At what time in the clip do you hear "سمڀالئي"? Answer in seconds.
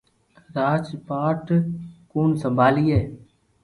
2.41-2.99